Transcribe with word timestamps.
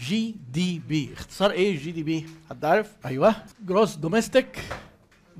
GDP 0.00 1.12
اختصار 1.12 1.50
إيه 1.50 1.72
ال 1.72 1.92
GDP 1.92 2.26
حد 2.50 2.64
عارف؟ 2.64 2.92
أيوه. 3.06 3.34
gross 3.66 3.94
domestic 3.96 4.58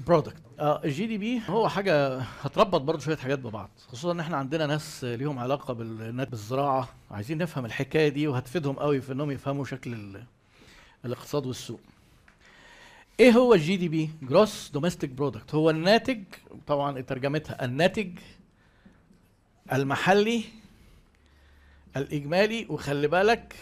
product 0.07 0.37
آه 0.61 0.81
ال 0.85 1.07
GDP 1.07 1.41
هو 1.49 1.69
حاجة 1.69 2.19
هتربط 2.19 2.81
برضه 2.81 3.01
شوية 3.01 3.17
حاجات 3.17 3.39
ببعض 3.39 3.71
خصوصا 3.89 4.13
إن 4.13 4.21
إحنا 4.21 4.37
عندنا 4.37 4.67
ناس 4.67 5.05
ليهم 5.05 5.39
علاقة 5.39 5.75
بالنت 5.75 6.29
بالزراعة 6.31 6.89
عايزين 7.11 7.39
نفهم 7.39 7.65
الحكاية 7.65 8.09
دي 8.09 8.27
وهتفيدهم 8.29 8.77
قوي 8.77 9.01
في 9.01 9.13
إنهم 9.13 9.31
يفهموا 9.31 9.65
شكل 9.65 9.93
ال- 9.93 10.25
الاقتصاد 11.05 11.47
والسوق. 11.47 11.81
إيه 13.21 13.31
هو 13.33 13.55
ال 13.55 13.77
GDP 13.77 14.11
gross 14.23 14.71
domestic 14.71 15.11
product 15.11 15.55
هو 15.55 15.71
الناتج 15.71 16.23
طبعا 16.67 17.01
ترجمتها 17.01 17.65
الناتج 17.65 18.19
المحلي 19.73 20.45
الإجمالي 21.97 22.67
وخلي 22.69 23.09
بالك 23.09 23.55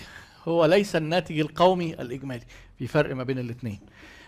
هو 0.49 0.65
ليس 0.65 0.97
الناتج 0.97 1.41
القومي 1.41 1.95
الإجمالي. 1.95 2.45
في 2.79 2.87
فرق 2.87 3.15
ما 3.15 3.23
بين 3.25 3.39
الاثنين 3.39 3.81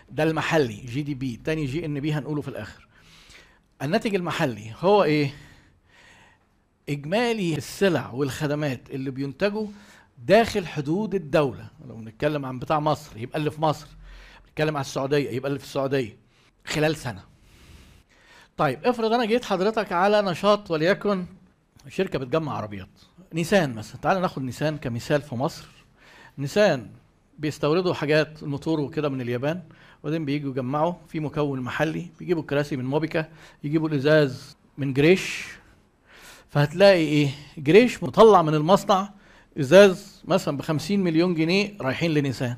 ده 0.09 0.23
المحلي 0.23 0.73
GDP 0.73 1.39
تاني 1.45 1.65
GNP 1.65 2.13
هنقوله 2.13 2.41
في 2.41 2.47
الآخر. 2.47 2.87
الناتج 3.81 4.15
المحلي 4.15 4.73
هو 4.79 5.03
إيه؟ 5.03 5.33
إجمالي 6.89 7.55
السلع 7.55 8.09
والخدمات 8.09 8.89
اللي 8.89 9.11
بينتجوا 9.11 9.67
داخل 10.25 10.67
حدود 10.67 11.15
الدولة. 11.15 11.67
لو 11.87 11.95
بنتكلم 11.95 12.45
عن 12.45 12.59
بتاع 12.59 12.79
مصر 12.79 13.17
يبقى 13.17 13.39
اللي 13.39 13.51
في 13.51 13.61
مصر. 13.61 13.87
بنتكلم 14.45 14.75
عن 14.77 14.81
السعودية 14.81 15.29
يبقى 15.29 15.47
اللي 15.47 15.59
في 15.59 15.65
السعودية. 15.65 16.17
خلال 16.65 16.95
سنة. 16.95 17.23
طيب 18.57 18.85
افرض 18.85 19.13
أنا 19.13 19.25
جيت 19.25 19.45
حضرتك 19.45 19.91
على 19.91 20.21
نشاط 20.21 20.71
وليكن 20.71 21.25
شركة 21.87 22.19
بتجمع 22.19 22.57
عربيات. 22.57 22.89
نيسان 23.33 23.73
مثلا. 23.75 24.01
تعال 24.01 24.21
ناخد 24.21 24.41
نيسان 24.41 24.77
كمثال 24.77 25.21
في 25.21 25.35
مصر. 25.35 25.67
نيسان 26.37 26.87
بيستوردوا 27.39 27.93
حاجات 27.93 28.43
الموتور 28.43 28.79
وكده 28.79 29.09
من 29.09 29.21
اليابان 29.21 29.61
وبعدين 30.03 30.25
بييجوا 30.25 30.51
يجمعوا 30.51 30.93
في 31.07 31.19
مكون 31.19 31.61
محلي 31.61 32.07
بيجيبوا 32.19 32.41
الكراسي 32.41 32.75
من 32.75 32.85
موبيكا 32.85 33.27
يجيبوا 33.63 33.89
الإزاز 33.89 34.57
من 34.77 34.93
جريش. 34.93 35.45
فهتلاقي 36.49 36.99
إيه؟ 36.99 37.29
جريش 37.57 38.03
مطلع 38.03 38.41
من 38.41 38.55
المصنع 38.55 39.09
إزاز 39.59 40.21
مثلا 40.25 40.57
ب 40.57 40.61
50 40.61 40.99
مليون 40.99 41.33
جنيه 41.35 41.73
رايحين 41.81 42.13
لنيسان. 42.13 42.55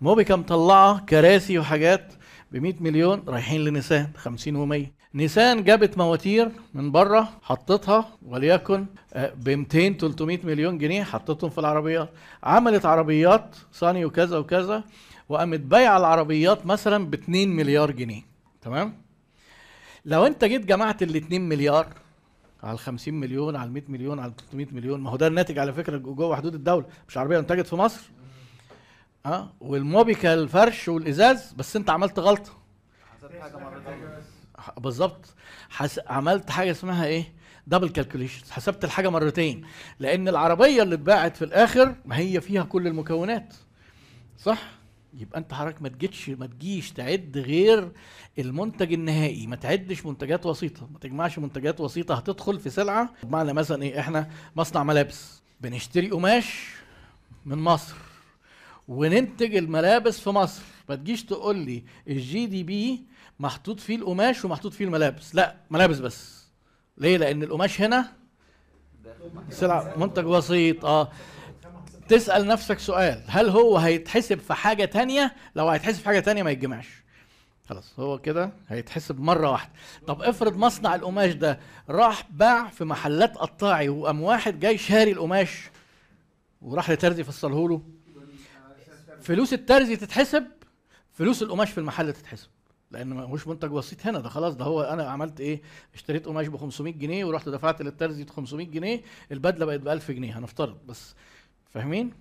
موبيكا 0.00 0.36
مطلعة 0.36 1.00
كراسي 1.06 1.58
وحاجات 1.58 2.12
ب 2.52 2.56
100 2.56 2.74
مليون 2.80 3.22
رايحين 3.28 3.64
لنيسان 3.64 4.08
50 4.16 4.54
و100 4.86 4.97
نيسان 5.14 5.64
جابت 5.64 5.98
مواتير 5.98 6.50
من 6.74 6.92
بره 6.92 7.28
حطتها 7.42 8.08
وليكن 8.26 8.86
ب 9.16 9.48
200 9.48 9.92
300 9.98 10.38
مليون 10.44 10.78
جنيه 10.78 11.04
حطتهم 11.04 11.50
في 11.50 11.58
العربيات. 11.58 12.08
عملت 12.42 12.86
عربيات 12.86 13.56
صاني 13.72 14.04
وكذا 14.04 14.38
وكذا 14.38 14.84
وقامت 15.28 15.60
بايعة 15.60 15.96
العربيات 15.98 16.66
مثلا 16.66 17.06
ب 17.06 17.14
2 17.14 17.48
مليار 17.56 17.90
جنيه. 17.90 18.22
تمام؟ 18.62 18.94
لو 20.04 20.26
انت 20.26 20.44
جيت 20.44 20.64
جمعت 20.66 21.02
ال 21.02 21.16
2 21.16 21.48
مليار 21.48 21.86
على 22.62 22.72
ال 22.72 22.78
50 22.78 23.14
مليون 23.14 23.56
على 23.56 23.68
ال 23.68 23.72
100 23.72 23.82
مليون 23.88 24.18
على 24.18 24.30
ال 24.30 24.36
300 24.36 24.66
مليون 24.72 25.00
ما 25.00 25.10
هو 25.10 25.16
ده 25.16 25.26
الناتج 25.26 25.58
على 25.58 25.72
فكرة 25.72 25.96
جوه 25.98 26.36
حدود 26.36 26.54
الدولة. 26.54 26.86
مش 27.08 27.18
عربية 27.18 27.38
انتجت 27.38 27.66
في 27.66 27.76
مصر. 27.76 28.00
آه؟ 29.26 29.48
والموبيكا 29.60 30.34
الفرش 30.34 30.88
والإزاز 30.88 31.52
بس 31.52 31.76
انت 31.76 31.90
عملت 31.90 32.18
غلطة. 32.18 32.50
ح- 33.42 33.48
بالظبط. 34.78 35.34
حس... 35.70 36.00
عملت 36.06 36.50
حاجة 36.50 36.70
اسمها 36.70 37.06
إيه؟ 37.06 37.32
double 37.66 37.88
calculation 37.88 38.52
حسبت 38.52 38.84
الحاجة 38.84 39.08
مرتين. 39.08 39.64
لأن 39.98 40.28
العربية 40.28 40.82
اللي 40.82 40.94
اتباعت 40.94 41.36
في 41.36 41.44
الآخر 41.44 41.94
ما 42.04 42.18
هي 42.18 42.40
فيها 42.40 42.62
كل 42.62 42.86
المكونات. 42.86 43.54
صح؟ 44.38 44.62
يبقى 45.14 45.38
أنت 45.38 45.54
حضرتك 45.54 45.82
ما 45.82 45.88
تجيش 45.88 46.28
ما 46.28 46.46
تجيش 46.46 46.92
تعد 46.92 47.38
غير 47.38 47.92
المنتج 48.38 48.92
النهائي. 48.92 49.46
ما 49.46 49.56
تعدش 49.56 50.06
منتجات 50.06 50.46
وسيطة. 50.46 50.88
ما 50.92 50.98
تجمعش 50.98 51.38
منتجات 51.38 51.80
وسيطة. 51.80 52.14
هتدخل 52.14 52.60
في 52.60 52.70
سلعة. 52.70 53.10
بمعنى 53.22 53.52
مثلا 53.52 53.82
إيه؟ 53.82 54.00
إحنا 54.00 54.30
مصنع 54.56 54.82
ملابس. 54.82 55.42
بنشتري 55.60 56.10
قماش 56.10 56.68
من 57.46 57.58
مصر. 57.58 57.94
وننتج 58.88 59.56
الملابس 59.56 60.20
في 60.20 60.30
مصر. 60.30 60.62
ما 60.88 60.94
تجيش 60.94 61.24
تقول 61.24 61.56
لي 61.56 61.84
الجي 62.08 62.46
دي 62.46 62.62
بي 62.62 63.02
محطوط 63.40 63.80
فيه 63.80 63.96
القماش 63.96 64.44
ومحطوط 64.44 64.72
فيه 64.74 64.84
الملابس. 64.84 65.34
لا 65.34 65.56
ملابس 65.70 65.98
بس. 65.98 66.46
ليه؟ 66.98 67.16
لأن 67.16 67.42
القماش 67.42 67.80
هنا 67.80 68.12
سلعه 69.50 69.94
منتج 69.96 70.26
وسيط. 70.26 70.84
آه. 70.84 71.10
تسأل 72.08 72.46
نفسك 72.46 72.78
سؤال. 72.78 73.24
هل 73.26 73.48
هو 73.48 73.76
هيتحسب 73.76 74.38
في 74.38 74.54
حاجة 74.54 74.84
تانية؟ 74.84 75.34
لو 75.56 75.68
هيتحسب 75.68 75.98
في 75.98 76.06
حاجة 76.06 76.20
تانية 76.20 76.42
ما 76.42 76.50
يتجمعش. 76.50 76.88
خلاص 77.68 78.00
هو 78.00 78.18
كده 78.18 78.50
هيتحسب 78.68 79.20
مرة 79.20 79.50
واحدة. 79.50 79.72
طب 80.06 80.22
افرض 80.22 80.56
مصنع 80.56 80.94
القماش 80.94 81.32
ده 81.32 81.60
راح 81.88 82.26
باع 82.30 82.68
في 82.68 82.84
محلات 82.84 83.36
قطاعي 83.36 83.88
وقام 83.88 84.22
واحد 84.22 84.60
جاي 84.60 84.78
شاري 84.78 85.12
القماش 85.12 85.70
وراح 86.62 86.90
لترزي 86.90 87.24
فصله 87.24 87.68
له 87.68 87.82
فلوس 89.20 89.52
الترزي 89.52 89.96
تتحسب؟ 89.96 90.46
فلوس 91.18 91.42
القماش 91.42 91.70
في 91.70 91.78
المحل 91.78 92.12
تتحسب. 92.12 92.48
لأن 92.90 93.08
ما 93.14 93.22
هوش 93.22 93.46
منتج 93.46 93.72
وسيط 93.72 94.06
هنا 94.06 94.20
ده 94.20 94.28
خلاص 94.28 94.54
ده 94.54 94.64
هو 94.64 94.82
أنا 94.82 95.10
عملت 95.10 95.40
إيه؟ 95.40 95.62
اشتريت 95.94 96.26
قماش 96.26 96.46
ب 96.46 96.56
500 96.56 96.92
جنيه 96.92 97.24
ورحت 97.24 97.48
دفعت 97.48 97.82
للترزي 97.82 98.26
500 98.26 98.66
جنيه 98.66 99.00
البدلة 99.32 99.66
بقت 99.66 99.80
ب 99.80 99.88
1000 99.88 100.10
جنيه 100.10 100.38
هنفترض 100.38 100.76
بس. 100.86 101.14
فاهمين؟ 101.74 102.12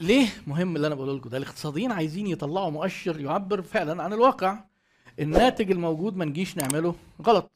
ليه 0.00 0.28
مهم 0.46 0.76
اللي 0.76 0.86
أنا 0.86 0.94
بقوله 0.94 1.16
لكم 1.16 1.28
ده؟ 1.28 1.36
الاقتصاديين 1.38 1.92
عايزين 1.92 2.26
يطلعوا 2.26 2.70
مؤشر 2.70 3.20
يعبر 3.20 3.62
فعلا 3.62 4.02
عن 4.02 4.12
الواقع. 4.12 4.64
الناتج 5.18 5.70
الموجود 5.70 6.16
ما 6.16 6.24
نجيش 6.24 6.56
نعمله 6.56 6.94
غلط. 7.22 7.50